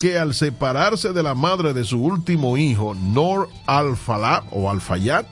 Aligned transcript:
que 0.00 0.16
al 0.16 0.32
separarse 0.32 1.12
de 1.12 1.24
la 1.24 1.34
madre 1.34 1.74
de 1.74 1.82
su 1.82 2.00
último 2.00 2.56
hijo, 2.56 2.94
Nor 2.94 3.48
Al-Falab 3.66 4.44
o 4.52 4.70
Al-Fayat, 4.70 5.26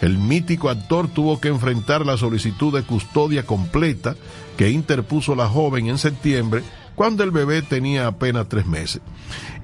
el 0.00 0.18
mítico 0.18 0.70
actor 0.70 1.08
tuvo 1.08 1.40
que 1.40 1.48
enfrentar 1.48 2.06
la 2.06 2.16
solicitud 2.16 2.72
de 2.72 2.84
custodia 2.84 3.44
completa 3.44 4.14
que 4.56 4.70
interpuso 4.70 5.34
la 5.34 5.48
joven 5.48 5.88
en 5.88 5.98
septiembre 5.98 6.62
cuando 6.94 7.24
el 7.24 7.32
bebé 7.32 7.60
tenía 7.60 8.06
apenas 8.06 8.48
tres 8.48 8.66
meses. 8.66 9.02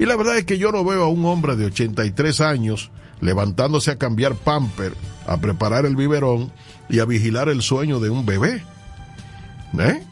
Y 0.00 0.06
la 0.06 0.16
verdad 0.16 0.36
es 0.36 0.44
que 0.44 0.58
yo 0.58 0.72
no 0.72 0.84
veo 0.84 1.04
a 1.04 1.08
un 1.08 1.24
hombre 1.24 1.54
de 1.54 1.66
83 1.66 2.40
años 2.40 2.90
levantándose 3.20 3.92
a 3.92 3.98
cambiar 3.98 4.34
pamper, 4.34 4.94
a 5.28 5.36
preparar 5.36 5.86
el 5.86 5.94
biberón 5.94 6.50
y 6.88 6.98
a 6.98 7.04
vigilar 7.04 7.48
el 7.48 7.62
sueño 7.62 8.00
de 8.00 8.10
un 8.10 8.26
bebé. 8.26 8.64
¿Eh? 9.78 10.02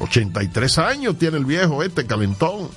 83 0.00 0.76
años 0.76 1.16
tiene 1.18 1.38
el 1.38 1.46
viejo 1.46 1.82
este 1.82 2.04
calentón. 2.04 2.68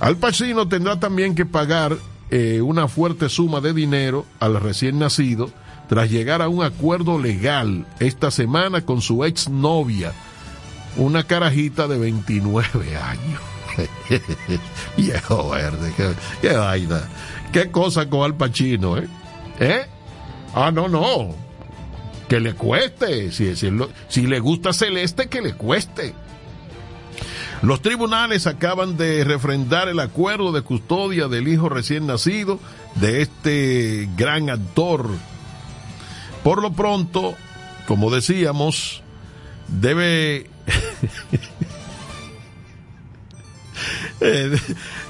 Al 0.00 0.16
Pacino 0.16 0.68
tendrá 0.68 0.98
también 0.98 1.34
que 1.34 1.46
pagar 1.46 1.96
eh, 2.30 2.60
una 2.60 2.88
fuerte 2.88 3.28
suma 3.28 3.60
de 3.60 3.72
dinero 3.72 4.26
al 4.40 4.60
recién 4.60 4.98
nacido 4.98 5.50
tras 5.88 6.10
llegar 6.10 6.42
a 6.42 6.48
un 6.48 6.62
acuerdo 6.62 7.18
legal 7.18 7.86
esta 8.00 8.30
semana 8.30 8.84
con 8.84 9.02
su 9.02 9.24
exnovia, 9.24 10.12
una 10.96 11.24
carajita 11.24 11.86
de 11.88 11.98
29 11.98 12.96
años. 12.96 13.40
Viejo 14.96 15.50
verde, 15.50 15.92
qué, 16.40 16.52
vaina. 16.52 17.02
Qué 17.52 17.70
cosa 17.70 18.08
con 18.08 18.22
Al 18.22 18.36
Pacino, 18.36 18.96
¿eh? 18.96 19.08
¿eh? 19.60 19.86
Ah, 20.54 20.70
no, 20.70 20.88
no. 20.88 21.34
Que 22.28 22.40
le 22.40 22.54
cueste. 22.54 23.30
Si, 23.32 24.22
le 24.26 24.40
gusta 24.40 24.72
Celeste, 24.72 25.28
que 25.28 25.42
le 25.42 25.54
cueste. 25.54 26.14
Los 27.64 27.80
tribunales 27.80 28.46
acaban 28.46 28.98
de 28.98 29.24
refrendar 29.24 29.88
el 29.88 29.98
acuerdo 29.98 30.52
de 30.52 30.60
custodia 30.60 31.28
del 31.28 31.48
hijo 31.48 31.70
recién 31.70 32.06
nacido 32.06 32.60
de 32.96 33.22
este 33.22 34.06
gran 34.18 34.50
actor. 34.50 35.08
Por 36.42 36.60
lo 36.60 36.74
pronto, 36.74 37.34
como 37.86 38.10
decíamos, 38.10 39.02
debe 39.68 40.40
eh, 44.20 44.58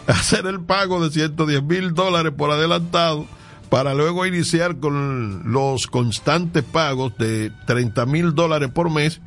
hacer 0.07 0.47
el 0.47 0.61
pago 0.61 1.05
de 1.05 1.11
110 1.11 1.61
mil 1.65 1.93
dólares 1.93 2.33
por 2.37 2.53
adelantado 2.53 3.27
para 3.69 3.95
luego 3.95 4.27
iniciar 4.27 4.77
con 4.77 5.51
los 5.53 5.89
constantes 5.89 6.63
pagos 6.63 7.19
de 7.19 7.51
30 7.67 8.07
mil 8.07 8.33
dólares 8.33 8.71
por 8.73 8.91
mes 8.91 9.21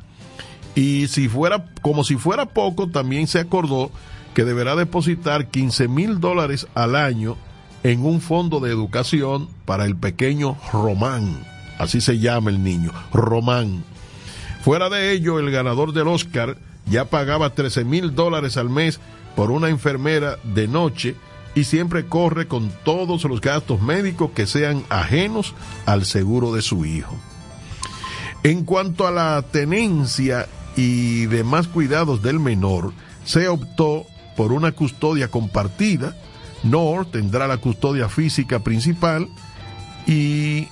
y 0.78 1.08
si 1.08 1.28
fuera, 1.28 1.64
como 1.82 2.04
si 2.04 2.14
fuera 2.14 2.46
poco, 2.46 2.88
también 2.88 3.26
se 3.26 3.40
acordó 3.40 3.90
que 4.32 4.44
deberá 4.44 4.76
depositar 4.76 5.48
15 5.48 5.88
mil 5.88 6.20
dólares 6.20 6.68
al 6.76 6.94
año 6.94 7.36
en 7.82 8.06
un 8.06 8.20
fondo 8.20 8.60
de 8.60 8.70
educación 8.70 9.48
para 9.64 9.86
el 9.86 9.96
pequeño 9.96 10.56
Román. 10.72 11.44
Así 11.80 12.00
se 12.00 12.20
llama 12.20 12.50
el 12.50 12.62
niño, 12.62 12.92
Román. 13.12 13.82
Fuera 14.62 14.88
de 14.88 15.10
ello, 15.10 15.40
el 15.40 15.50
ganador 15.50 15.92
del 15.92 16.06
Oscar 16.06 16.56
ya 16.86 17.06
pagaba 17.06 17.54
13 17.54 17.82
mil 17.82 18.14
dólares 18.14 18.56
al 18.56 18.70
mes 18.70 19.00
por 19.34 19.50
una 19.50 19.70
enfermera 19.70 20.36
de 20.44 20.68
noche 20.68 21.16
y 21.56 21.64
siempre 21.64 22.06
corre 22.06 22.46
con 22.46 22.70
todos 22.84 23.24
los 23.24 23.40
gastos 23.40 23.82
médicos 23.82 24.30
que 24.30 24.46
sean 24.46 24.84
ajenos 24.90 25.56
al 25.86 26.04
seguro 26.04 26.54
de 26.54 26.62
su 26.62 26.84
hijo. 26.84 27.16
En 28.44 28.64
cuanto 28.64 29.08
a 29.08 29.10
la 29.10 29.42
tenencia 29.42 30.46
y 30.78 31.26
demás 31.26 31.66
cuidados 31.66 32.22
del 32.22 32.38
menor, 32.38 32.92
se 33.24 33.48
optó 33.48 34.06
por 34.36 34.52
una 34.52 34.70
custodia 34.70 35.26
compartida. 35.26 36.14
Nor 36.62 37.10
tendrá 37.10 37.48
la 37.48 37.56
custodia 37.56 38.08
física 38.08 38.60
principal 38.60 39.28
y 40.06 40.68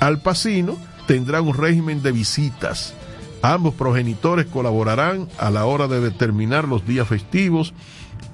Al 0.00 0.22
Pacino 0.22 0.78
tendrá 1.06 1.42
un 1.42 1.52
régimen 1.54 2.02
de 2.02 2.12
visitas. 2.12 2.94
Ambos 3.42 3.74
progenitores 3.74 4.46
colaborarán 4.46 5.28
a 5.38 5.50
la 5.50 5.66
hora 5.66 5.86
de 5.86 6.00
determinar 6.00 6.66
los 6.66 6.86
días 6.86 7.06
festivos 7.06 7.74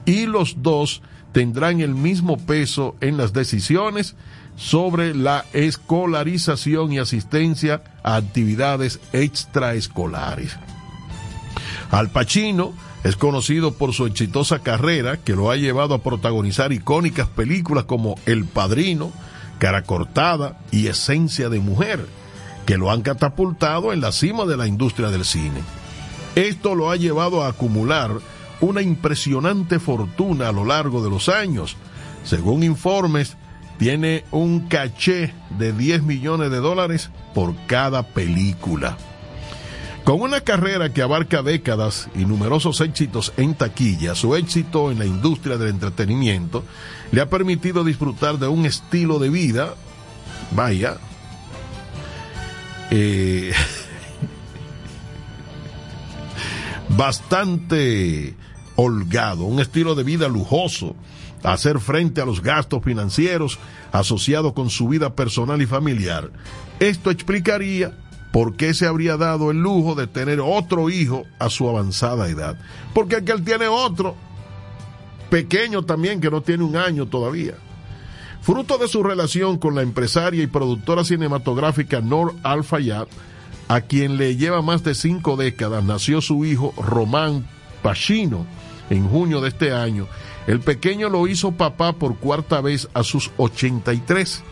y 0.04 0.26
los 0.26 0.62
dos 0.62 1.02
tendrán 1.32 1.80
el 1.80 1.96
mismo 1.96 2.38
peso 2.38 2.94
en 3.00 3.16
las 3.16 3.32
decisiones 3.32 4.14
sobre 4.56 5.14
la 5.14 5.44
escolarización 5.52 6.92
y 6.92 6.98
asistencia 6.98 7.82
a 8.02 8.16
actividades 8.16 9.00
extraescolares. 9.12 10.56
Al 11.90 12.10
Pacino 12.10 12.72
es 13.04 13.16
conocido 13.16 13.74
por 13.74 13.92
su 13.92 14.06
exitosa 14.06 14.58
carrera 14.60 15.18
que 15.18 15.36
lo 15.36 15.50
ha 15.50 15.56
llevado 15.56 15.94
a 15.94 16.02
protagonizar 16.02 16.72
icónicas 16.72 17.28
películas 17.28 17.84
como 17.84 18.16
El 18.26 18.46
Padrino, 18.46 19.12
Cara 19.58 19.82
Cortada 19.82 20.58
y 20.72 20.88
Esencia 20.88 21.48
de 21.48 21.60
Mujer, 21.60 22.04
que 22.64 22.76
lo 22.76 22.90
han 22.90 23.02
catapultado 23.02 23.92
en 23.92 24.00
la 24.00 24.10
cima 24.10 24.44
de 24.44 24.56
la 24.56 24.66
industria 24.66 25.10
del 25.10 25.24
cine. 25.24 25.60
Esto 26.34 26.74
lo 26.74 26.90
ha 26.90 26.96
llevado 26.96 27.44
a 27.44 27.48
acumular 27.48 28.10
una 28.60 28.82
impresionante 28.82 29.78
fortuna 29.78 30.48
a 30.48 30.52
lo 30.52 30.64
largo 30.64 31.02
de 31.02 31.10
los 31.10 31.28
años. 31.28 31.76
Según 32.24 32.62
informes, 32.62 33.36
tiene 33.78 34.24
un 34.30 34.68
caché 34.68 35.32
de 35.58 35.72
10 35.72 36.02
millones 36.02 36.50
de 36.50 36.58
dólares 36.58 37.10
por 37.34 37.54
cada 37.66 38.02
película. 38.02 38.96
Con 40.04 40.22
una 40.22 40.40
carrera 40.40 40.92
que 40.92 41.02
abarca 41.02 41.42
décadas 41.42 42.08
y 42.14 42.26
numerosos 42.26 42.80
éxitos 42.80 43.32
en 43.36 43.54
taquilla, 43.54 44.14
su 44.14 44.36
éxito 44.36 44.92
en 44.92 45.00
la 45.00 45.04
industria 45.04 45.58
del 45.58 45.70
entretenimiento 45.70 46.62
le 47.10 47.20
ha 47.20 47.28
permitido 47.28 47.82
disfrutar 47.82 48.38
de 48.38 48.46
un 48.46 48.66
estilo 48.66 49.18
de 49.18 49.30
vida, 49.30 49.74
vaya, 50.52 50.98
eh, 52.92 53.52
bastante 56.90 58.36
holgado, 58.76 59.44
un 59.44 59.58
estilo 59.58 59.96
de 59.96 60.04
vida 60.04 60.28
lujoso, 60.28 60.94
hacer 61.42 61.78
frente 61.80 62.20
a 62.20 62.26
los 62.26 62.42
gastos 62.42 62.82
financieros 62.82 63.58
asociados 63.92 64.52
con 64.52 64.70
su 64.70 64.88
vida 64.88 65.14
personal 65.14 65.60
y 65.62 65.66
familiar. 65.66 66.30
Esto 66.80 67.10
explicaría 67.10 67.92
por 68.32 68.56
qué 68.56 68.74
se 68.74 68.86
habría 68.86 69.16
dado 69.16 69.50
el 69.50 69.58
lujo 69.58 69.94
de 69.94 70.06
tener 70.06 70.40
otro 70.40 70.90
hijo 70.90 71.24
a 71.38 71.48
su 71.48 71.68
avanzada 71.68 72.28
edad. 72.28 72.58
Porque 72.92 73.16
el 73.16 73.24
que 73.24 73.32
él 73.32 73.44
tiene 73.44 73.66
otro, 73.66 74.14
pequeño 75.30 75.84
también, 75.84 76.20
que 76.20 76.30
no 76.30 76.42
tiene 76.42 76.64
un 76.64 76.76
año 76.76 77.06
todavía. 77.06 77.54
Fruto 78.42 78.78
de 78.78 78.88
su 78.88 79.02
relación 79.02 79.58
con 79.58 79.74
la 79.74 79.82
empresaria 79.82 80.42
y 80.42 80.46
productora 80.46 81.04
cinematográfica 81.04 82.00
Nor 82.00 82.34
Al-Fayad, 82.42 83.08
a 83.68 83.80
quien 83.80 84.18
le 84.18 84.36
lleva 84.36 84.62
más 84.62 84.84
de 84.84 84.94
cinco 84.94 85.36
décadas, 85.36 85.82
nació 85.82 86.20
su 86.20 86.44
hijo 86.44 86.72
Román 86.76 87.46
Pacino 87.82 88.46
en 88.90 89.08
junio 89.08 89.40
de 89.40 89.48
este 89.48 89.72
año 89.72 90.06
el 90.46 90.60
pequeño 90.60 91.08
lo 91.08 91.26
hizo 91.26 91.52
papá 91.52 91.92
por 91.92 92.16
cuarta 92.16 92.60
vez 92.60 92.88
a 92.94 93.02
sus 93.02 93.30
83. 93.36 94.42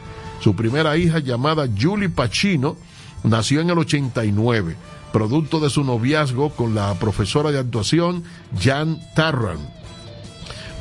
Su 0.40 0.56
primera 0.56 0.96
hija, 0.96 1.20
llamada 1.20 1.68
Julie 1.80 2.08
Pacino, 2.08 2.76
nació 3.22 3.60
en 3.60 3.70
el 3.70 3.78
89, 3.78 4.76
producto 5.12 5.60
de 5.60 5.70
su 5.70 5.84
noviazgo 5.84 6.50
con 6.50 6.74
la 6.74 6.94
profesora 6.94 7.50
de 7.52 7.60
actuación 7.60 8.24
Jan 8.60 9.00
Tarran. 9.14 9.58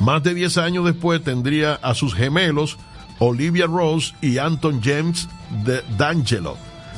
Más 0.00 0.22
de 0.22 0.34
10 0.34 0.58
años 0.58 0.84
después 0.84 1.22
tendría 1.22 1.74
a 1.74 1.94
sus 1.94 2.14
gemelos 2.14 2.76
Olivia 3.20 3.66
Rose 3.66 4.14
y 4.20 4.38
Anton 4.38 4.80
James 4.82 5.28
de 5.64 5.82
D'Angelo, 5.96 6.56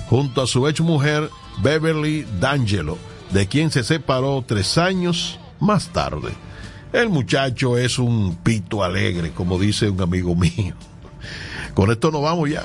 junto 0.09 0.43
a 0.43 0.47
su 0.47 0.67
ex 0.67 0.81
mujer 0.81 1.31
Beverly 1.63 2.27
D'Angelo, 2.41 2.97
de 3.31 3.47
quien 3.47 3.71
se 3.71 3.85
separó 3.85 4.43
tres 4.47 4.79
años 4.79 5.39
más 5.61 5.89
tarde. 5.93 6.33
El 6.93 7.09
muchacho 7.11 7.77
es 7.77 7.99
un 7.99 8.37
pito 8.37 8.83
alegre, 8.83 9.33
como 9.33 9.59
dice 9.59 9.91
un 9.91 10.01
amigo 10.01 10.35
mío. 10.35 10.75
Con 11.75 11.91
esto 11.91 12.11
nos 12.11 12.23
vamos 12.23 12.49
ya. 12.49 12.65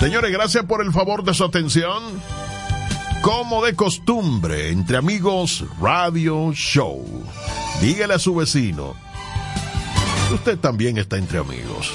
Señores, 0.00 0.32
gracias 0.32 0.64
por 0.64 0.84
el 0.84 0.92
favor 0.92 1.22
de 1.22 1.34
su 1.34 1.44
atención. 1.44 2.02
Como 3.22 3.64
de 3.64 3.74
costumbre, 3.74 4.70
entre 4.70 4.96
amigos, 4.96 5.64
Radio 5.80 6.52
Show. 6.52 7.04
Dígale 7.80 8.14
a 8.14 8.18
su 8.18 8.34
vecino. 8.34 8.94
Usted 10.32 10.58
también 10.58 10.98
está 10.98 11.18
entre 11.18 11.38
amigos. 11.38 11.92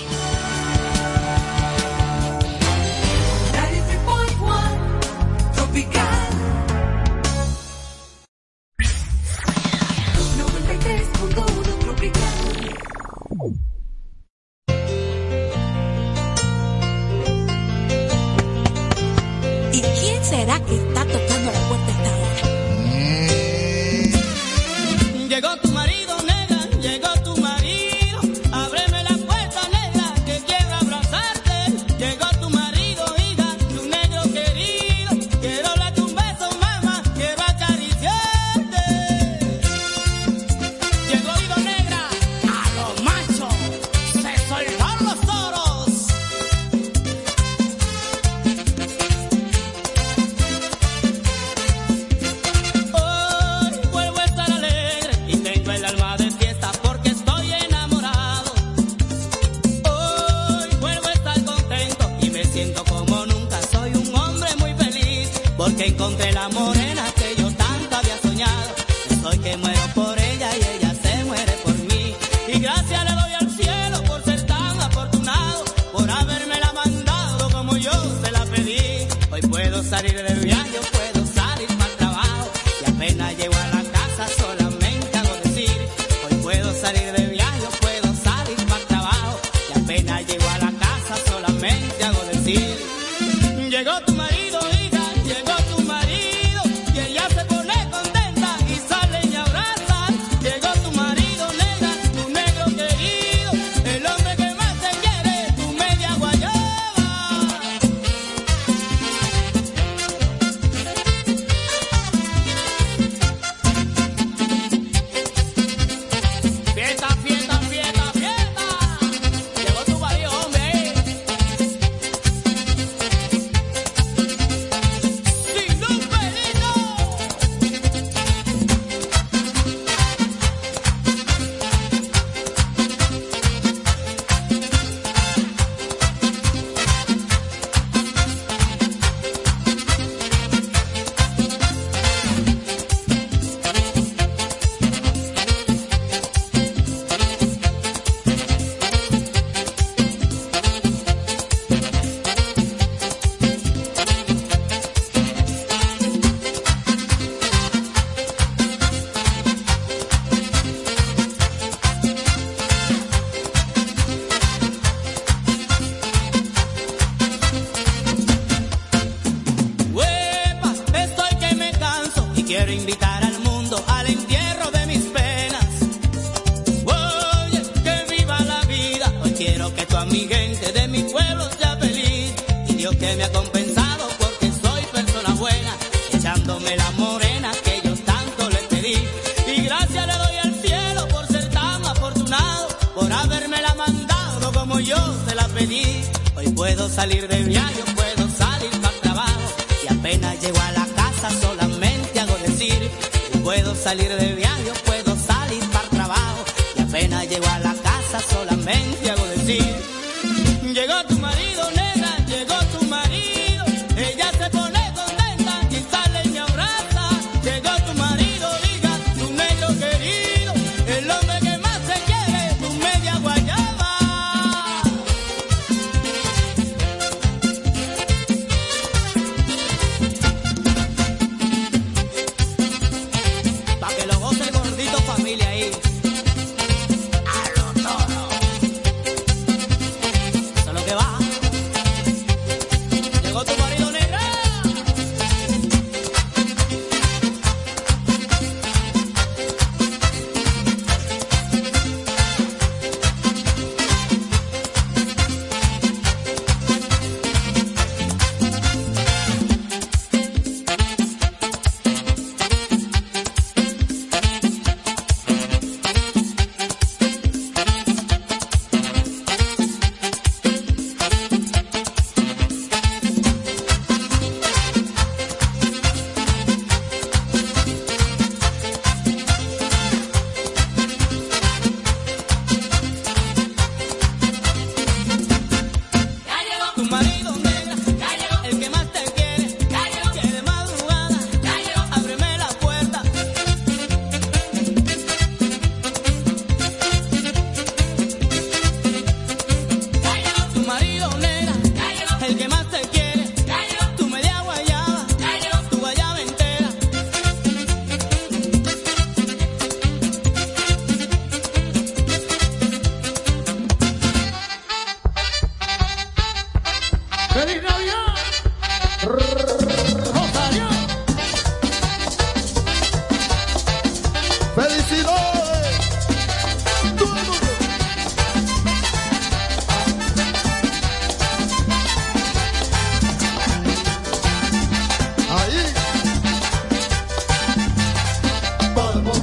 quiero 93.87 94.01
tomar 94.01 94.36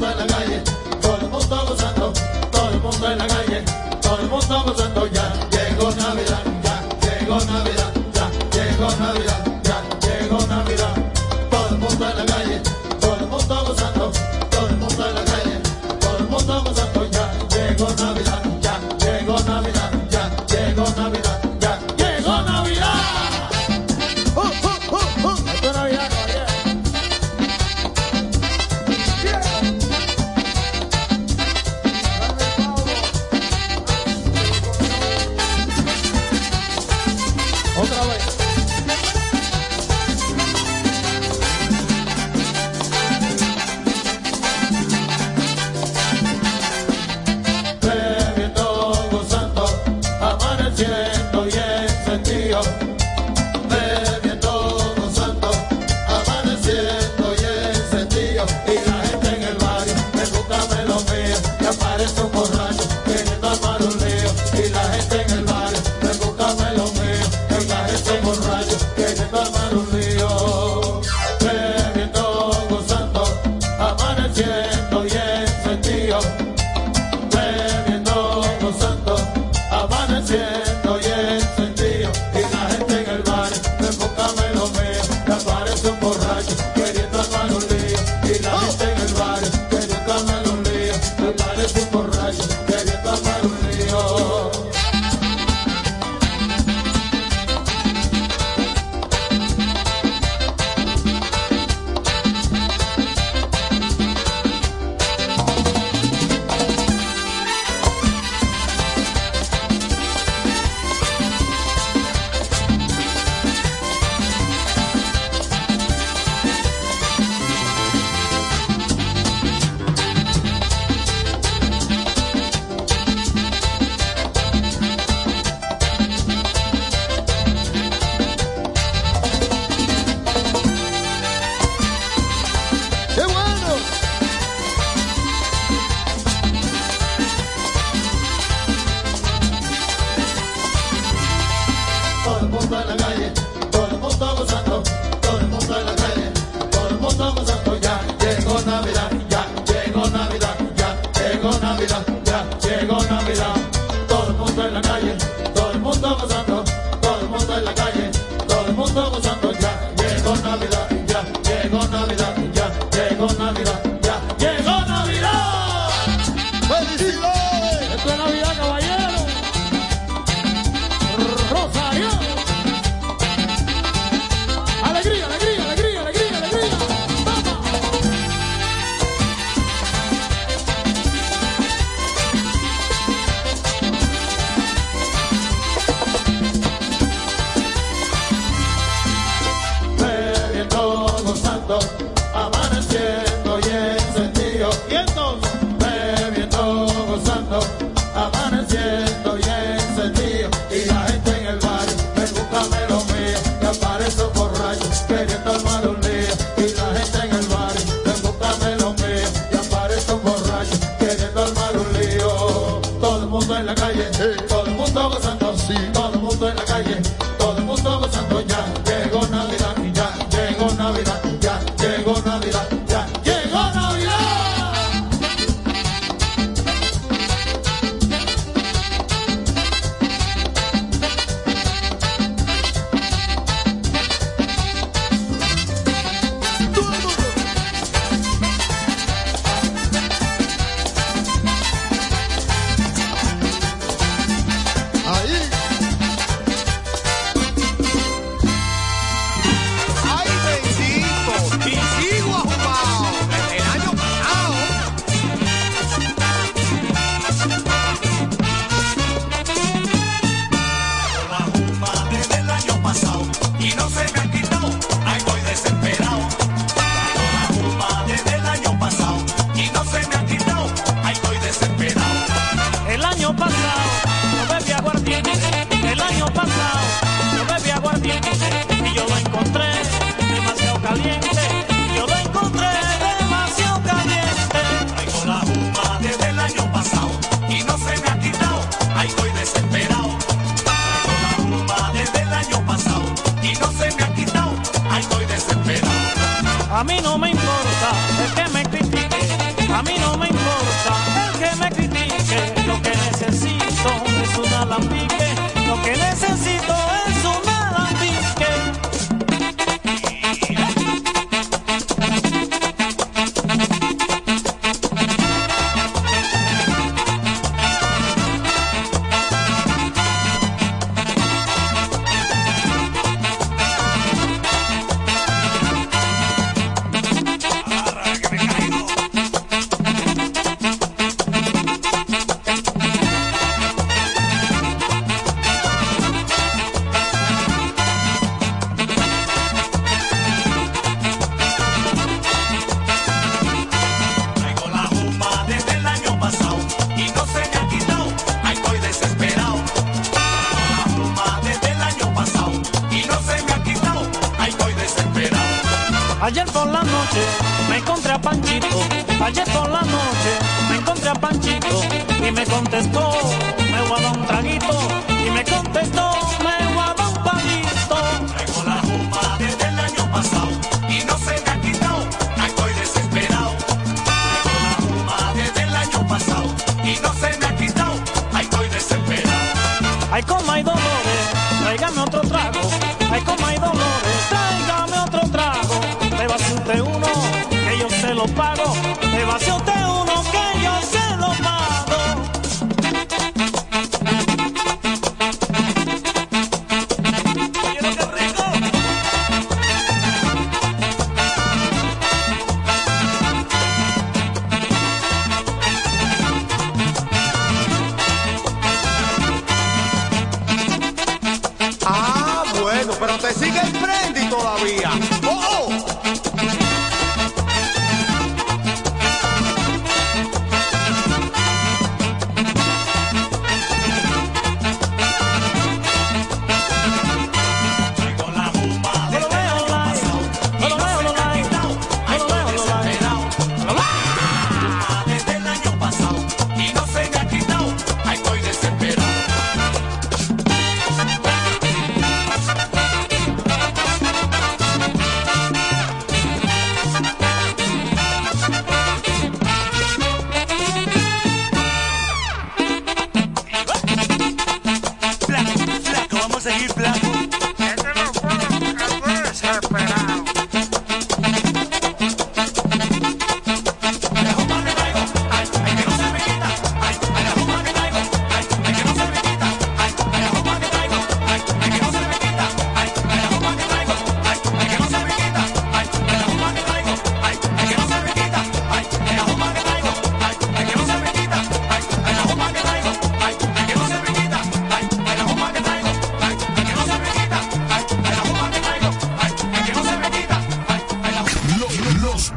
mundo 0.05 0.21
en 0.21 0.29
la 0.29 0.35
calle, 0.35 0.63
todo 1.01 1.17
el 1.17 1.29
mundo 1.29 1.67
gozando, 1.69 2.13
todo 2.51 2.71
el 2.71 2.81
mundo 2.81 3.11
en 3.11 3.19
la 3.19 3.27
calle, 3.27 3.65
todo 4.03 4.21
el 4.21 4.29
mundo 4.29 4.65
gozando 4.67 5.07
ya, 5.07 5.33
llegó 5.51 5.91
Navidad, 5.93 6.43
ya, 6.63 7.21
llegó 7.21 7.37
Navidad, 7.37 7.93
ya, 8.13 8.31
llegó 8.53 8.91
Navidad. 8.99 9.44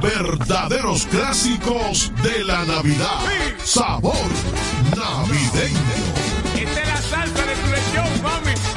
verdaderos 0.01 1.05
clásicos 1.07 2.11
de 2.23 2.43
la 2.43 2.65
Navidad. 2.65 3.19
Sabor 3.63 4.13
navideño. 4.95 5.79
Esta 6.55 6.81
es 6.81 6.87
la 6.87 7.01
salsa 7.01 7.45
de 7.45 7.55
tu 7.55 7.67
lechón, 7.69 8.23
mami. 8.23 8.76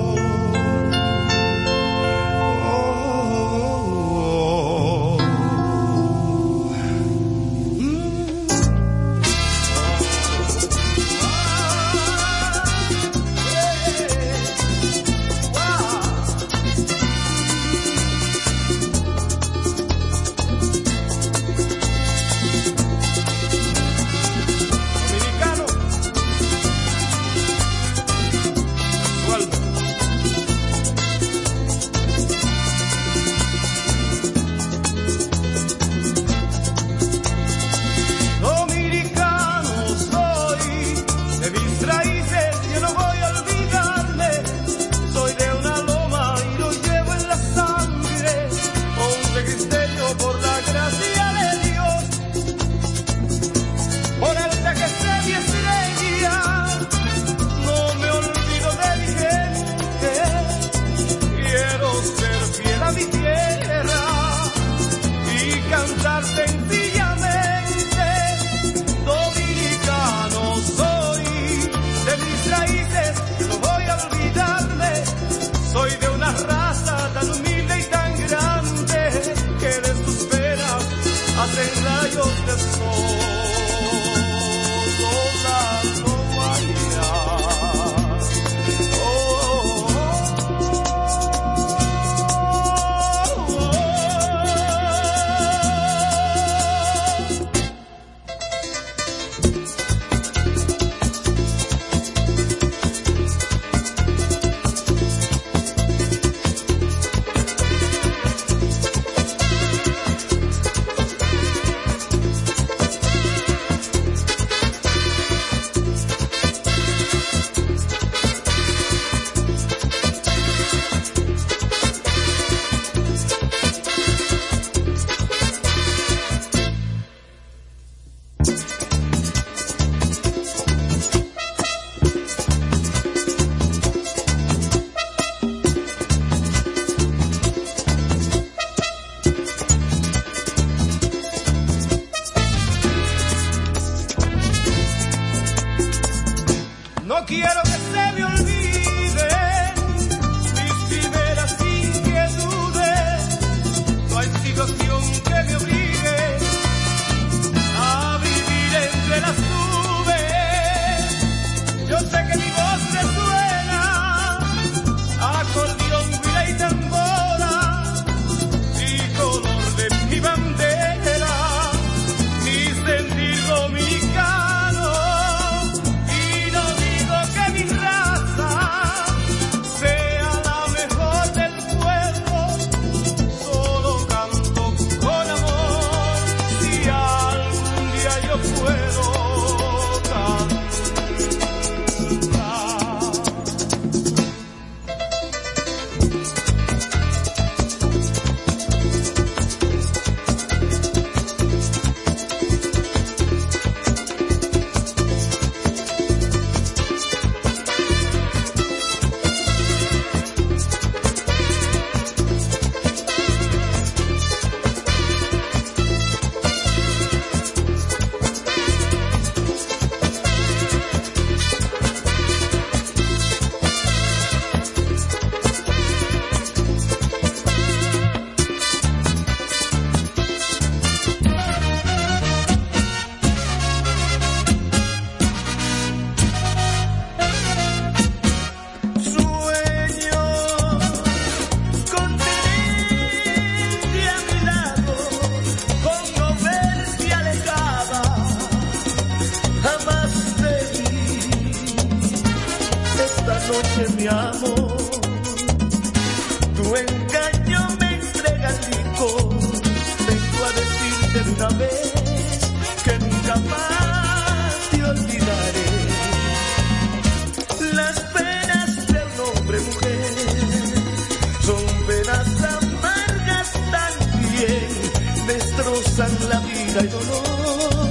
cruzan 275.91 276.29
la 276.29 276.39
vida 276.39 276.83
y 276.83 276.87
dolor 276.87 277.89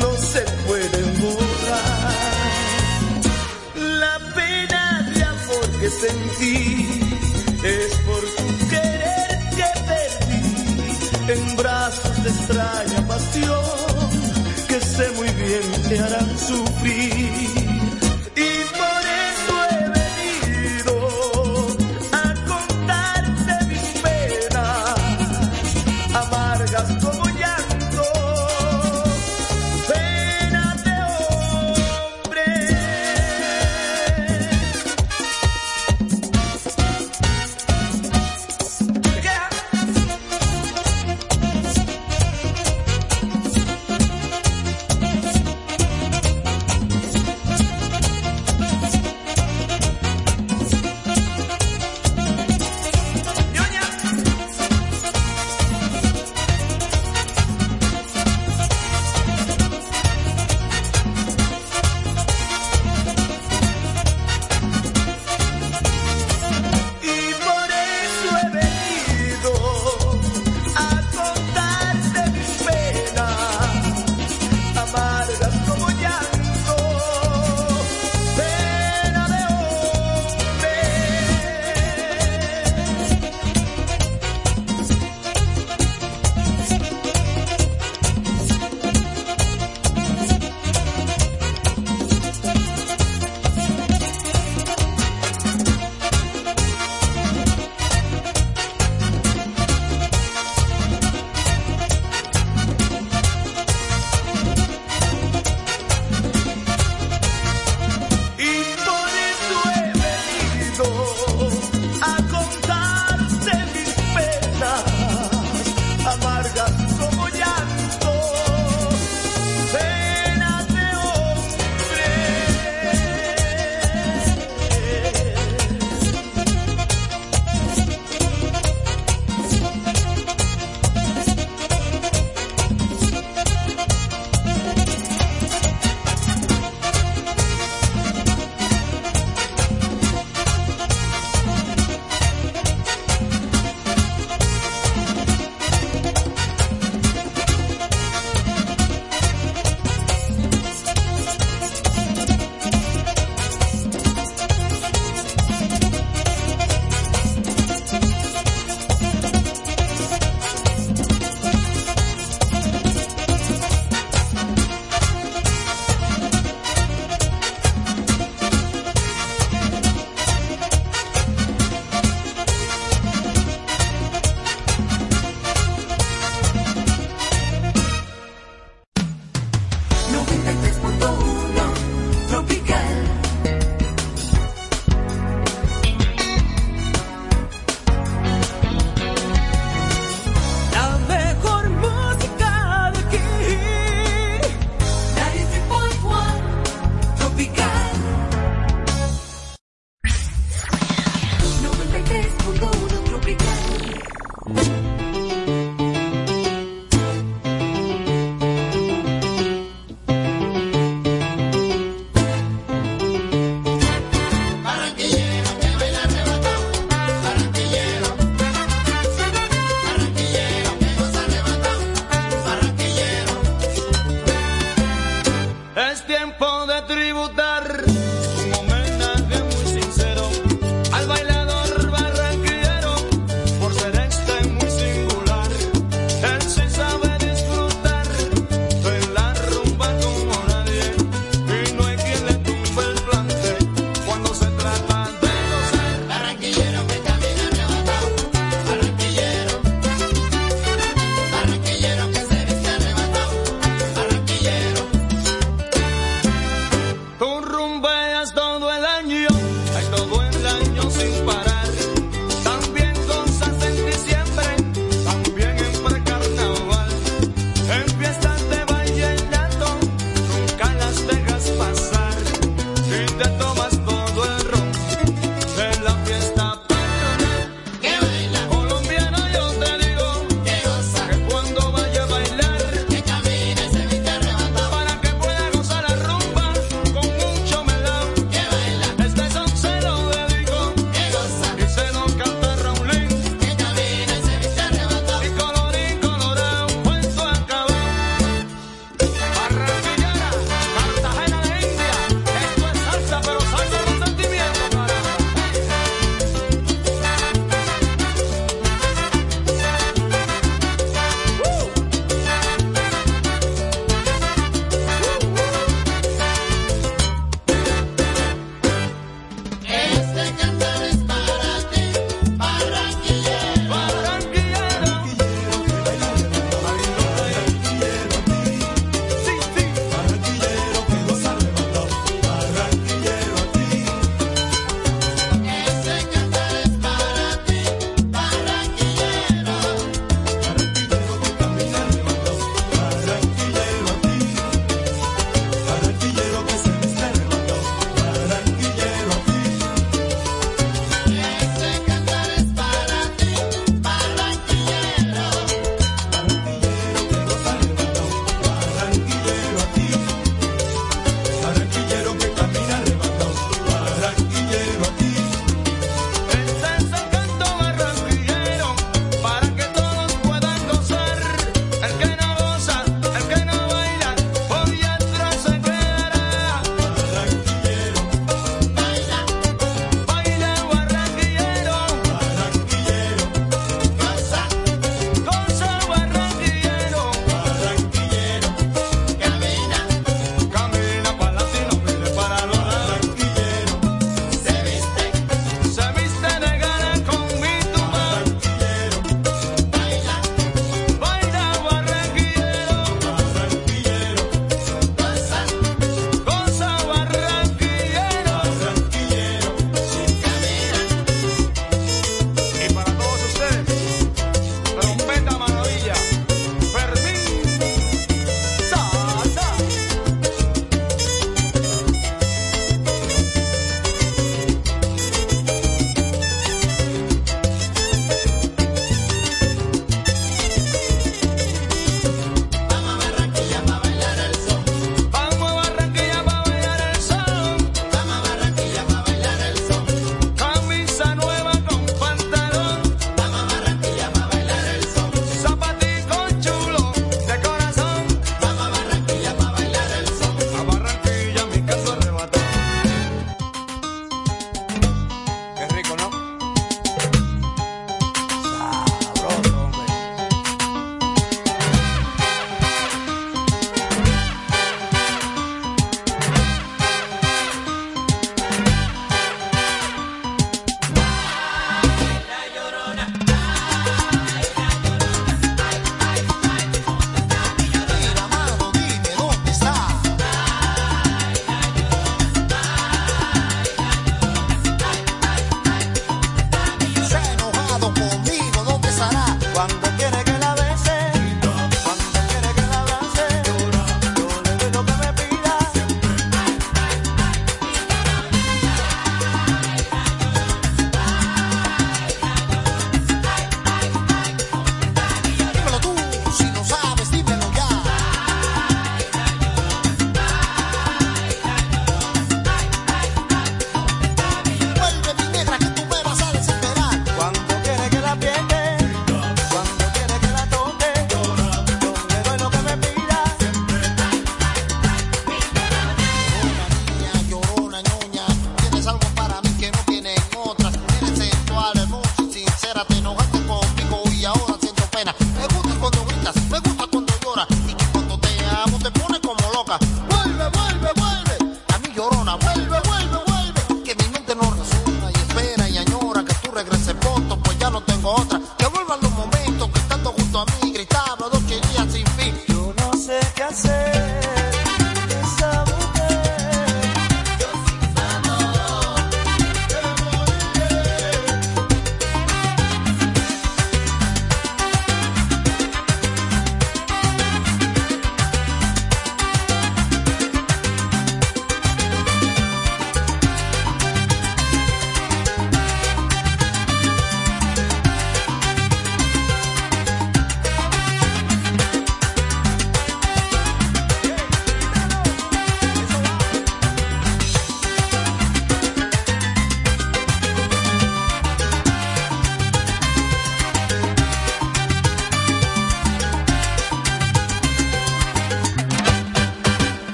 no 0.00 0.16
se 0.16 0.40
pueden 0.66 1.20
borrar. 1.20 2.14
La 3.74 4.18
pena 4.34 5.10
de 5.14 5.22
amor 5.22 5.70
que 5.80 5.90
sentí 5.90 6.86
es 7.64 7.94
por 8.06 8.20
tu 8.20 8.68
querer 8.68 9.28
que 9.56 9.68
perdí 9.88 11.32
en 11.32 11.56
brazos 11.56 12.22
de 12.24 12.30
extraña 12.30 13.06
pasión 13.06 14.08
que 14.68 14.80
sé 14.80 15.10
muy 15.16 15.28
bien 15.28 15.82
te 15.88 15.98
harán 15.98 16.38
sufrir. 16.38 17.67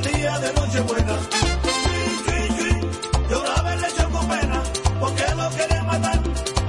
vestía 0.00 0.38
de 0.38 0.52
noche 0.54 0.80
buena. 0.80 1.18
Sí, 2.26 2.48
sí, 2.58 2.80
lloraba 3.30 3.74
el 3.74 3.80
lechón 3.80 4.10
con 4.10 4.28
pena, 4.28 4.62
porque 5.00 5.24
lo 5.36 5.50
quería 5.50 5.82
matar 5.84 6.20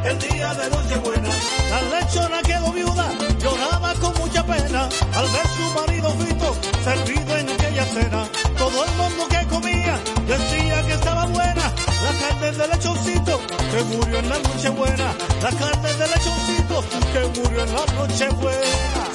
el 0.03 0.19
día 0.19 0.53
de 0.53 0.69
noche 0.69 0.95
buena. 0.97 1.30
La 1.69 1.99
lechona 1.99 2.41
quedó 2.41 2.71
viuda, 2.71 3.11
lloraba 3.39 3.93
con 3.95 4.13
mucha 4.19 4.45
pena, 4.45 4.89
al 5.13 5.28
ver 5.36 5.47
su 5.55 5.65
marido 5.80 6.09
frito, 6.11 6.55
servido 6.84 7.38
en 7.38 7.49
aquella 7.49 7.86
cena. 7.86 8.28
Todo 8.57 8.86
el 8.86 8.91
mundo 8.91 9.28
que 9.30 9.47
comía 9.47 9.99
decía 10.28 10.86
que 10.86 10.93
estaba 10.93 11.26
buena, 11.26 11.73
la 12.05 12.28
carne 12.28 12.51
del 12.51 12.69
lechoncito 12.69 13.41
que 13.71 13.84
murió 13.95 14.19
en 14.19 14.30
la 14.30 14.39
noche 14.39 14.69
buena, 14.69 15.13
la 15.41 15.51
carne 15.51 15.93
del 15.93 16.09
lechoncito 16.11 16.84
que 17.13 17.39
murió 17.39 17.63
en 17.63 17.73
la 17.73 17.86
noche 17.97 18.30
buena. 18.30 19.14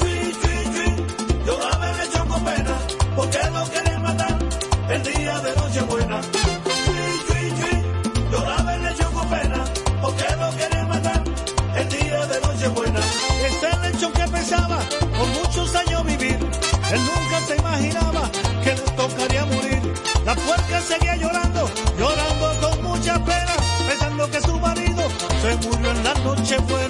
La 20.30 20.36
puerca 20.36 20.80
seguía 20.80 21.16
llorando, 21.16 21.68
llorando 21.98 22.60
con 22.60 22.82
mucha 22.84 23.14
pena, 23.24 23.52
pensando 23.88 24.30
que 24.30 24.40
su 24.40 24.60
marido 24.60 25.02
se 25.42 25.56
murió 25.56 25.90
en 25.90 26.04
la 26.04 26.14
noche 26.22 26.56
buena. 26.68 26.89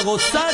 a 0.00 0.02
gozar. 0.02 0.49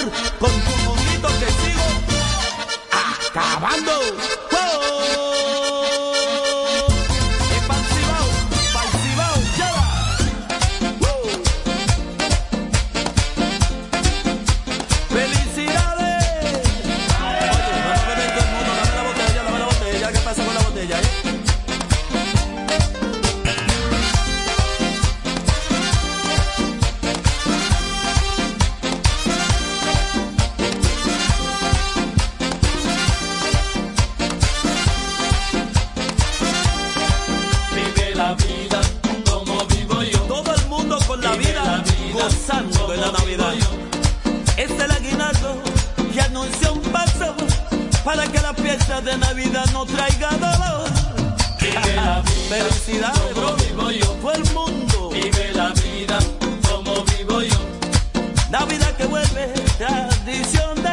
por 41.17 41.25
la 41.25 41.37
vida, 41.37 41.85
gozando 42.13 42.89
de 42.89 42.97
la 42.97 43.13
Navidad. 43.13 43.55
Este 44.57 44.63
Es 44.63 44.81
el 44.81 44.91
aguinaldo 44.91 45.63
que 46.13 46.21
anuncia 46.21 46.73
un 46.73 46.81
paso 46.81 47.35
para 48.05 48.27
que 48.27 48.41
la 48.41 48.55
fiesta 48.55 49.01
de 49.01 49.17
Navidad 49.17 49.67
no 49.73 49.87
traiga 49.87 50.31
dolor. 50.31 50.89
Vive 51.61 51.95
la 51.95 52.23
vida, 52.23 52.23
Felicidades, 52.49 53.35
bro. 53.35 53.57
Vivo 53.57 53.91
yo. 53.91 54.33
El 54.33 54.45
mundo. 54.53 55.11
Vive 55.11 55.53
la 55.55 55.71
vida 55.71 56.19
como 56.69 57.05
vivo 57.05 57.43
yo. 57.43 57.59
Navidad 58.51 58.97
que 58.97 59.07
vuelve 59.07 59.53
tradición. 59.79 60.86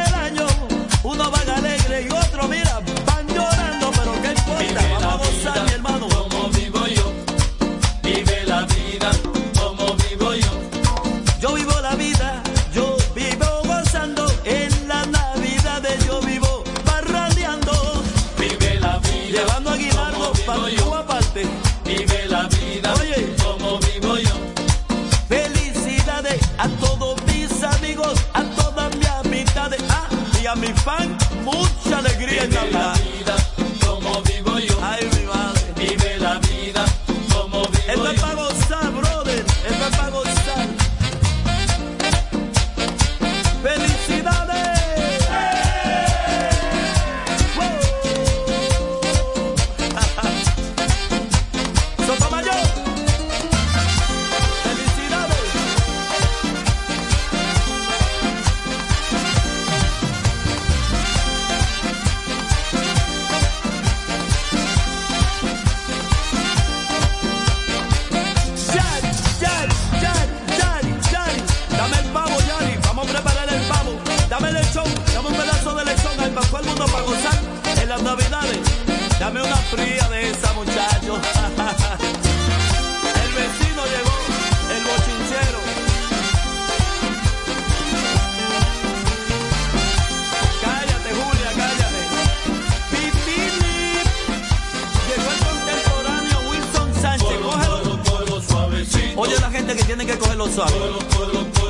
tienen 99.86 100.06
que 100.06 100.18
cogerlo 100.18 100.46
suaves, 100.48 100.74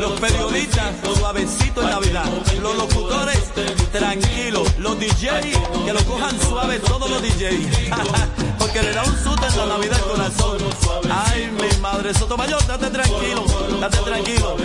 Los 0.01 0.21
periodistas, 0.21 0.95
suavecito 1.19 1.83
en 1.83 1.91
Navidad. 1.91 2.25
Los 2.61 2.77
locutores, 2.77 3.41
tranquilos. 3.93 4.69
Los 4.79 4.99
DJs, 4.99 5.59
que 5.85 5.93
lo 5.93 6.05
cojan 6.05 6.41
suave 6.41 6.79
todos 6.81 7.11
los 7.11 7.23
DJs. 7.23 8.49
que 8.75 8.83
le 8.83 8.93
da 8.93 9.05
un 9.05 9.16
susto 9.22 9.47
en 9.47 9.57
la 9.57 9.66
Navidad 9.66 10.01
al 10.03 10.11
corazón. 10.11 10.59
Ay, 11.09 11.49
mi 11.49 11.81
madre 11.81 12.12
Sotomayor, 12.12 12.66
date 12.66 12.91
tranquilo, 12.91 13.45
date 13.81 13.99
tranquilo. 13.99 14.57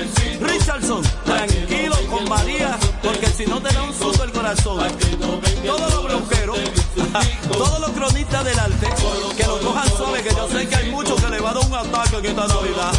Richardson, 0.42 1.04
tranquilo 1.24 1.96
con 2.10 2.28
María, 2.28 2.76
porque 3.04 3.28
si 3.28 3.46
no 3.46 3.62
te 3.62 3.72
da 3.72 3.84
un 3.84 3.94
susto 3.94 4.24
el 4.24 4.32
corazón. 4.32 4.84
Todos 5.64 5.94
los 5.94 6.04
bloqueros, 6.06 6.58
todos 7.52 7.80
los 7.80 7.92
cronistas 7.92 8.44
del 8.46 8.58
arte, 8.58 8.88
que 9.38 9.44
lo 9.46 9.60
cojan 9.60 9.88
suave, 9.96 10.24
que 10.24 10.34
yo 10.34 10.50
sé 10.50 10.68
que 10.68 10.76
hay 10.76 10.90
muchos 10.90 11.22
que 11.22 11.30
le 11.30 11.40
va 11.40 11.52
a 11.52 11.54
dar 11.54 11.66
un 11.68 11.76
ataque 11.76 12.18
en 12.18 12.26
esta 12.26 12.48
Navidad. 12.48 12.94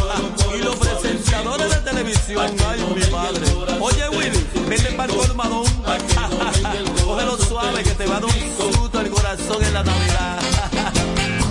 Y 0.57 0.61
los 0.63 0.75
presenciadores 0.77 1.69
de 1.71 1.91
televisión, 1.91 2.55
ay, 2.69 2.85
mi 2.95 3.11
madre. 3.11 3.45
Oye, 3.81 4.07
Willy, 4.17 4.47
vete 4.69 4.93
para 4.93 5.11
el 5.11 5.19
colmadón. 5.19 5.65
Cógelo 7.03 7.37
suave, 7.37 7.83
que 7.83 7.91
te 7.95 8.05
va 8.05 8.15
a 8.15 8.19
dar 8.21 8.29
un 8.29 8.71
susto 8.71 9.01
el 9.01 9.09
corazón 9.09 9.61
en 9.61 9.73
la 9.73 9.83
Navidad. 9.83 10.39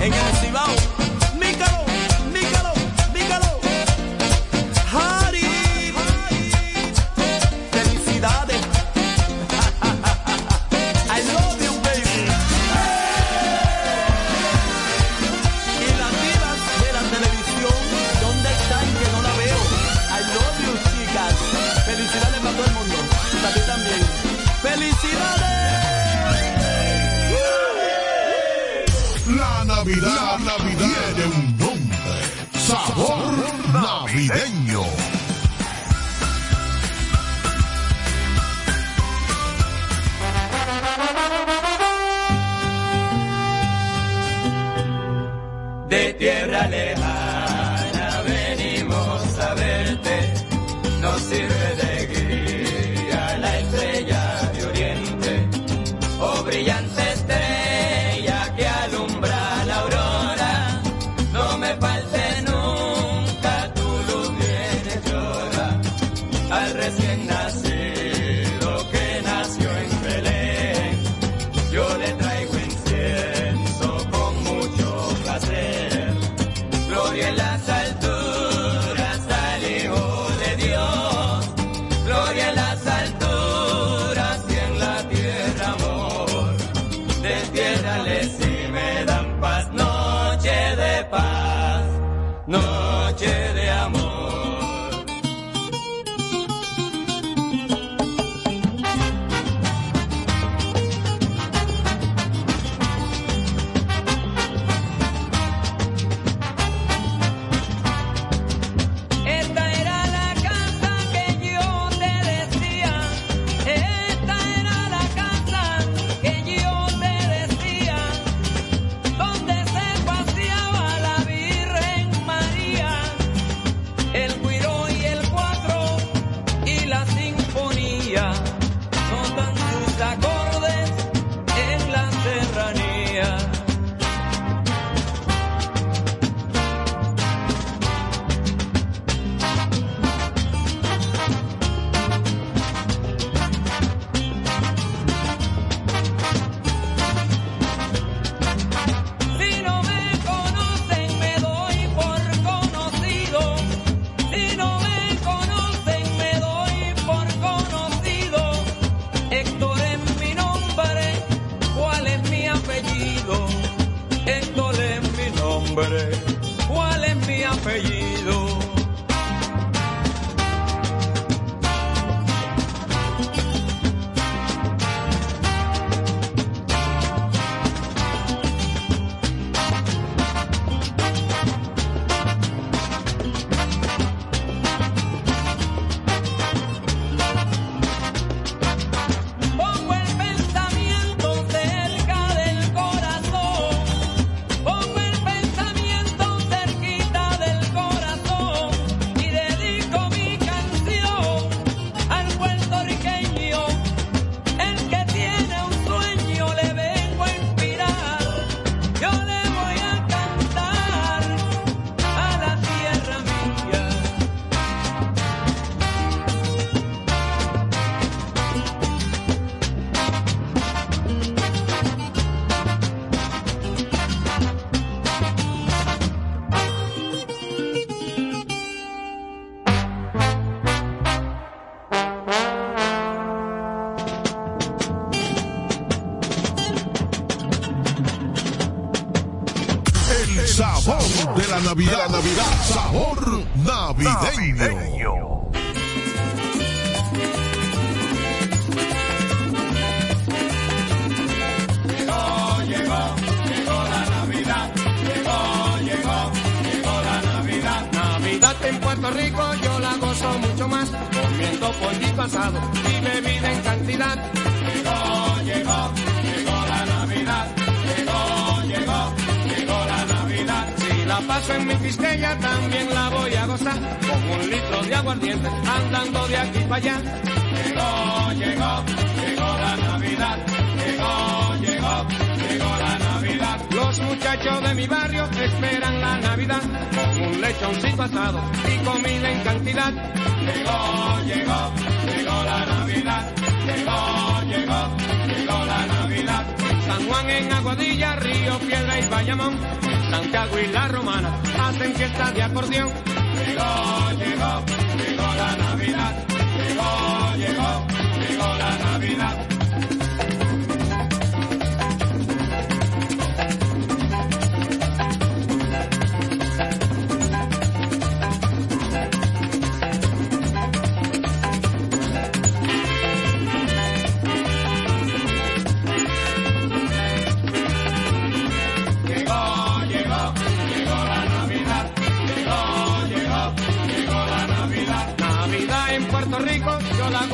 en 0.02 0.14
el 0.14 0.36
Cibao. 0.40 1.19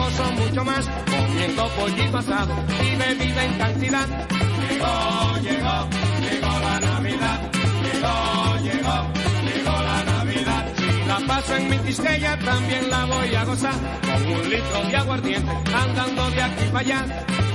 La 0.06 0.12
gozo 0.12 0.32
mucho 0.32 0.64
más, 0.64 0.88
comiendo 1.06 1.68
pollito 1.70 2.18
asado 2.18 2.54
y 2.82 2.96
bebida 2.96 3.44
en 3.44 3.58
cantidad. 3.58 4.06
Llegó, 4.68 5.38
llegó, 5.42 5.88
llegó 6.20 6.60
la 6.60 6.80
Navidad. 6.80 7.50
Llegó, 7.82 8.56
llegó, 8.62 8.96
gozo 11.26 11.56
en 11.56 11.70
mi 11.70 11.78
quisqueya, 11.78 12.38
también 12.38 12.90
la 12.90 13.04
voy 13.04 13.34
a 13.34 13.44
gozar. 13.44 13.74
Con 14.02 14.32
un 14.32 14.50
litro 14.50 14.82
de 14.88 14.96
aguardiente, 14.96 15.52
andando 15.74 16.30
de 16.30 16.42
aquí 16.42 16.64
para 16.66 16.78
allá. 16.78 17.04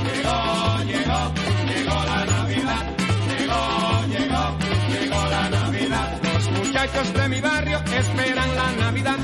Llegó, 0.03 0.83
llegó, 0.83 1.33
llegó 1.67 2.03
la 2.05 2.25
Navidad. 2.25 2.95
Llegó, 3.27 4.05
llegó, 4.07 4.57
llegó 4.89 5.29
la 5.29 5.49
Navidad. 5.49 6.19
Los 6.23 6.51
muchachos 6.51 7.13
de 7.13 7.29
mi 7.29 7.41
barrio 7.41 7.77
esperan 7.77 8.55
la 8.55 8.71
Navidad. 8.85 9.17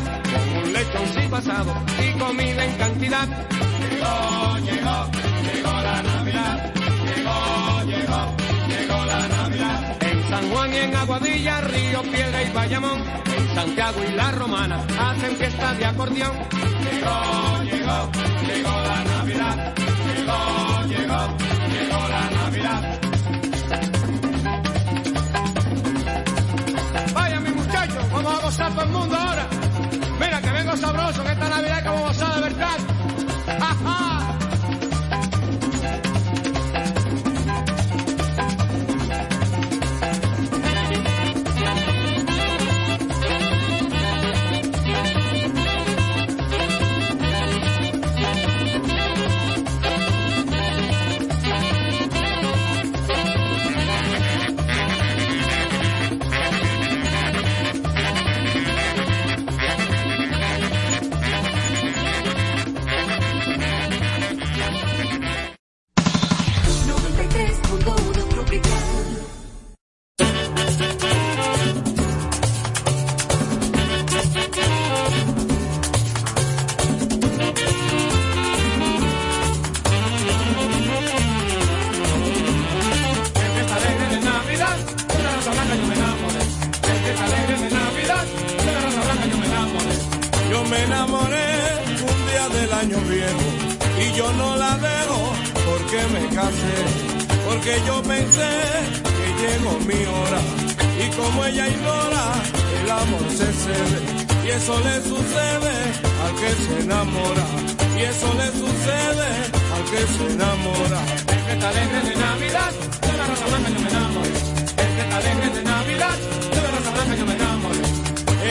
Con 0.68 0.74
lechoncito 0.74 1.36
asado 1.38 1.74
y 1.98 2.20
comida 2.20 2.66
en 2.66 2.78
cantidad. 2.78 3.26
Llegó, 3.26 4.58
llegó, 4.58 5.12
llegó 5.48 5.72
la 5.72 6.04
Navidad. 6.04 6.74
Llegó, 7.06 7.84
llegó, 7.86 8.36
llegó 8.68 9.06
la 9.06 9.28
Navidad. 9.30 9.98
En 10.02 10.30
San 10.30 10.50
Juan 10.52 10.74
y 10.74 10.78
en 10.78 10.96
Aguadilla, 10.96 11.62
Río 11.62 12.02
Piedra 12.02 12.44
y 12.44 12.52
Bayamón. 12.52 13.02
En 13.38 13.56
Santiago 13.56 14.02
y 14.10 14.12
La 14.12 14.32
Romana 14.32 14.86
hacen 15.00 15.38
fiestas 15.38 15.78
de 15.78 15.86
acordeón. 15.86 16.34
Llegó, 16.36 17.64
llegó, 17.64 18.12
llegó 18.46 18.82
la 18.82 19.04
Navidad. 19.06 19.74
Llegó, 19.78 20.84
llegó, 20.86 21.38
llegó 21.72 22.08
la 22.10 22.30
Navidad. 22.30 23.00
Vaya 27.14 27.40
mi 27.40 27.52
muchachos, 27.52 28.12
vamos 28.12 28.34
a 28.34 28.46
gozar 28.46 28.74
todo 28.74 28.84
el 28.84 28.92
mundo 28.92 29.16
ahora. 29.16 29.57
Vengo 30.68 30.82
sabroso, 30.82 31.24
que 31.24 31.32
esta 31.32 31.48
Navidad 31.48 31.82
que 31.82 31.88
vamos 31.88 32.04
a 32.04 32.08
gozar 32.08 32.36
de 32.36 32.42
verdad. 32.42 32.97
Me 90.70 90.84
enamoré 90.84 91.50
un 92.12 92.18
día 92.28 92.50
del 92.60 92.74
año 92.74 92.98
viejo 93.10 93.48
y 94.04 94.18
yo 94.18 94.32
no 94.34 94.56
la 94.58 94.78
dejo 94.78 95.20
porque 95.68 96.00
me 96.14 96.36
casé, 96.36 96.78
porque 97.46 97.74
yo 97.86 98.02
pensé 98.04 98.52
que 99.18 99.28
llegó 99.42 99.80
mi 99.90 100.02
hora 100.06 100.42
y 101.04 101.10
como 101.16 101.46
ella 101.46 101.68
ignora, 101.68 102.24
el 102.82 102.92
amor 102.92 103.26
se 103.30 103.50
cede 103.64 104.00
y 104.46 104.50
eso 104.50 104.80
le 104.80 104.96
sucede 105.02 105.76
al 106.24 106.34
que 106.42 106.52
se 106.64 106.80
enamora 106.84 107.46
y 107.98 108.02
eso 108.04 108.34
le 108.34 108.48
sucede 108.62 109.30
al 109.76 109.84
que 109.92 110.02
se 110.16 110.34
enamora. 110.34 111.02
Este 111.28 111.58
es 111.58 111.64
alegre 111.64 112.02
de 112.10 112.16
Navidad, 112.16 112.72
de 113.02 113.18
la 113.18 113.28
rosa 113.28 113.46
blanca 113.48 113.70
yo 113.70 113.80
me 113.80 113.90
enamoré. 113.90 114.30
Este 114.30 115.02
es 115.08 115.14
alegre 115.14 115.50
de 115.50 115.64
Navidad, 115.64 116.18
de 116.52 116.62
la 116.62 116.72
rosa 116.72 116.92
blanca 116.92 117.16
yo 117.16 117.26
me 117.26 117.34
enamoré. 117.34 117.47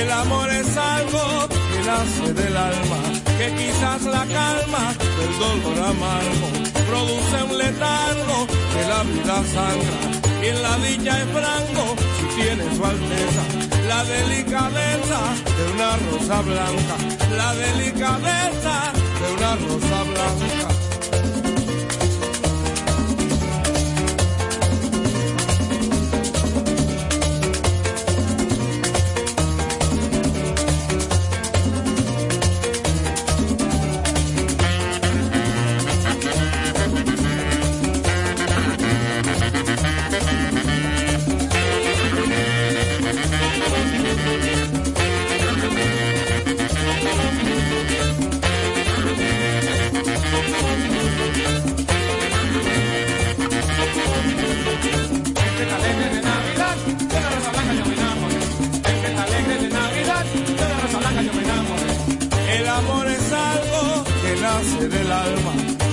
El 0.00 0.10
amor 0.12 0.48
es 0.50 0.76
algo 0.76 1.48
que 1.48 1.80
nace 1.86 2.32
del 2.34 2.56
alma, 2.56 3.00
que 3.38 3.48
quizás 3.60 4.02
la 4.02 4.24
calma 4.26 4.84
del 5.18 5.32
dolor 5.38 5.78
amargo 5.94 6.48
produce 6.88 7.36
un 7.50 7.58
letargo 7.58 8.46
que 8.72 8.82
la 8.92 9.02
vida 9.10 9.36
sangra. 9.54 9.98
Y 10.42 10.46
en 10.48 10.62
la 10.62 10.76
dicha 10.78 11.22
es 11.22 11.28
franco 11.36 11.96
si 12.16 12.40
tiene 12.40 12.76
su 12.76 12.84
alteza 12.84 13.66
la 13.86 14.04
delicadeza 14.04 15.20
de 15.56 15.72
una 15.72 15.96
rosa 16.10 16.42
blanca, 16.42 16.96
la 17.36 17.54
delicadeza 17.54 18.92
de 19.20 19.34
una 19.36 19.56
rosa 19.56 20.02
blanca. 20.02 20.75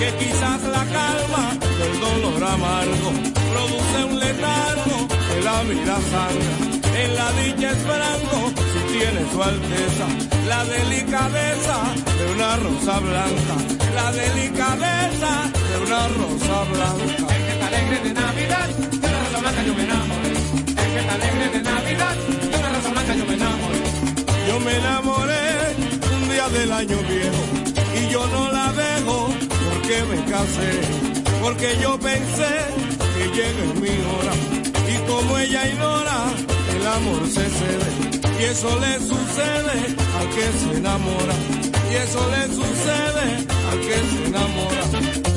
Que 0.04 0.24
quizás 0.24 0.62
la 0.64 0.84
calma 0.98 1.44
del 1.80 1.94
dolor 2.00 2.44
amargo 2.44 3.10
produce 3.52 3.98
un 4.10 4.20
letargo 4.20 4.96
que 5.08 5.40
la 5.48 5.62
vida 5.62 5.96
sangra. 6.12 6.54
En 7.02 7.10
la 7.20 7.28
dicha 7.40 7.70
es 7.70 7.78
franco 7.88 8.38
si 8.72 8.80
tiene 8.92 9.20
su 9.32 9.42
alteza 9.42 10.06
la 10.46 10.64
delicadeza 10.64 11.76
de 12.18 12.24
una 12.34 12.56
rosa 12.56 13.00
blanca, 13.00 13.54
la 13.94 14.12
delicadeza 14.12 15.32
de 15.70 15.76
una 15.86 16.02
rosa 16.20 16.56
blanca. 16.72 17.34
Este 17.36 17.52
es 17.56 17.62
alegre 17.68 17.98
de 18.06 18.12
Navidad, 18.12 18.68
de 19.02 19.08
la 19.12 19.18
rosa 19.24 19.38
blanca 19.40 19.62
yo 19.64 19.74
me 19.74 19.84
enamoré. 19.84 20.32
Este 20.84 20.98
es 21.00 21.08
alegre 21.16 21.46
de 21.54 21.62
Navidad, 21.62 22.16
de 22.52 22.58
la 22.62 22.68
rosa 22.74 22.90
blanca 22.90 23.14
yo 23.14 23.24
me 23.24 23.34
enamoré. 23.34 23.80
Yo 24.48 24.60
me 24.60 24.76
enamoré 24.76 25.46
un 26.16 26.28
día 26.28 26.48
del 26.50 26.72
año 26.72 26.98
viejo 27.08 27.42
y 27.98 28.12
yo 28.12 28.26
no 28.26 28.52
la 28.52 28.72
dejo 28.72 28.93
porque 29.94 30.16
me 30.16 30.24
casé, 30.30 30.70
porque 31.42 31.78
yo 31.80 31.98
pensé 31.98 32.54
que 33.16 33.24
llegue 33.28 33.80
mi 33.80 33.88
hora 33.88 34.32
y 34.88 35.10
como 35.10 35.38
ella 35.38 35.68
ignora, 35.68 36.32
el 36.76 36.86
amor 36.86 37.26
se 37.26 37.48
cede 37.48 38.40
y 38.40 38.44
eso 38.44 38.78
le 38.80 38.98
sucede 38.98 39.96
al 40.18 40.28
que 40.30 40.58
se 40.58 40.78
enamora 40.78 41.34
y 41.90 41.94
eso 41.96 42.30
le 42.30 42.46
sucede 42.54 43.46
al 43.70 43.80
que 43.80 43.94
se 43.94 44.26
enamora. 44.26 45.33